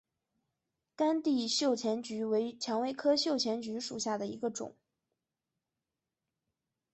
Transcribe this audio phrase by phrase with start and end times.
[0.95, 4.75] 干地绣线菊为蔷薇科绣线菊属下的一个种。